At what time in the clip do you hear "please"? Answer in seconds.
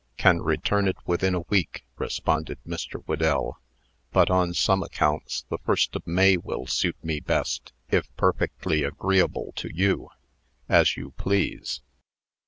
11.19-11.81